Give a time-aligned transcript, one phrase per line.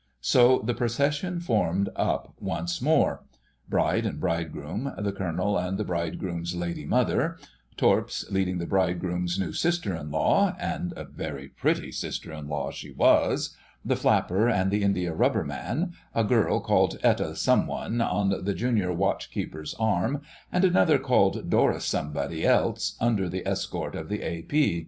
[0.23, 3.23] So the procession formed up once more:
[3.69, 7.37] Bride and Bridegroom, the Colonel and the Bridegroom's Lady Mother:
[7.77, 12.71] Torps leading the Bridegroom's new sister in law (and a very pretty sister in law
[12.71, 18.55] she was), the Flapper and the Indiarubber Man, a girl called Etta Someone on the
[18.55, 20.21] Junior Watch keeper's arm,
[20.51, 24.79] and another called Doris Somebody Else under the escort of the A.P.